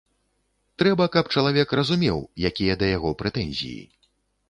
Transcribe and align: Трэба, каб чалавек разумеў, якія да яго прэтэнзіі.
Трэба, 0.81 1.03
каб 1.17 1.29
чалавек 1.35 1.77
разумеў, 1.81 2.17
якія 2.53 2.73
да 2.83 2.93
яго 2.97 3.15
прэтэнзіі. 3.25 3.83